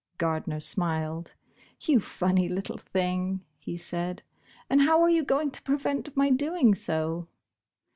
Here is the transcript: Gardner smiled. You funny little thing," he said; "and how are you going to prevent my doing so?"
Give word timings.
Gardner 0.17 0.59
smiled. 0.59 1.35
You 1.79 1.99
funny 1.99 2.49
little 2.49 2.79
thing," 2.79 3.45
he 3.59 3.77
said; 3.77 4.23
"and 4.67 4.81
how 4.81 4.99
are 5.03 5.09
you 5.11 5.23
going 5.23 5.51
to 5.51 5.61
prevent 5.61 6.17
my 6.17 6.31
doing 6.31 6.73
so?" 6.73 7.27